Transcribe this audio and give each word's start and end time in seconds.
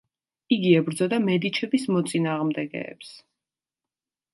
იგი 0.55 0.71
ებრძოდა 0.79 1.21
მედიჩების 1.27 1.87
მოწინააღმდეგეებს. 1.95 3.17